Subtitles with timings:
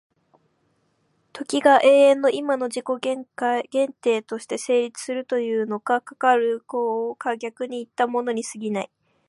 [1.31, 2.85] 時が永遠の今の自己
[3.69, 8.91] 限定として成立するというのも、かかる考を逆にいったものに過ぎない。